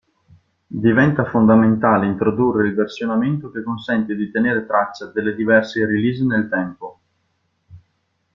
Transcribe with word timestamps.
Diventa 0.65 1.25
fondamentale 1.25 2.07
introdurre 2.07 2.67
il 2.67 2.73
versionamento 2.73 3.51
che 3.51 3.61
consente 3.61 4.15
di 4.15 4.31
tenere 4.31 4.65
traccia 4.65 5.05
delle 5.05 5.35
diverse 5.35 5.85
release 5.85 6.23
nel 6.25 6.49
tempo. 6.49 6.99